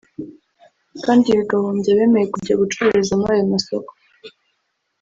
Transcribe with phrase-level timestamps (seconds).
[1.05, 3.91] kandi bigahombya abemeye kujya gucururiza muri ayo masoko